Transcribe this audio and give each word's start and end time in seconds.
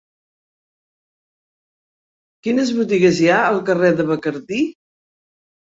Quines 2.49 2.73
botigues 2.79 3.21
hi 3.27 3.31
ha 3.35 3.39
al 3.53 3.63
carrer 3.71 3.95
de 4.03 4.09
Bacardí? 4.11 4.67